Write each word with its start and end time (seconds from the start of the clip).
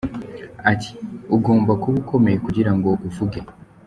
Ati: 0.71 0.91
“Ugomba 1.35 1.71
kuba 1.81 1.95
ukomeye 2.03 2.37
kugirango 2.45 2.85
uvuge. 3.07 3.39